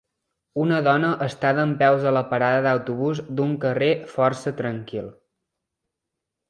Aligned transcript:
Una 0.61 0.77
dona 0.87 1.11
està 1.25 1.51
dempeus 1.59 2.07
a 2.11 2.13
la 2.17 2.25
parada 2.33 2.65
d'autobús 2.69 3.23
d'un 3.41 3.55
carrer 3.67 3.93
força 4.17 4.59
tranquil. 4.63 5.17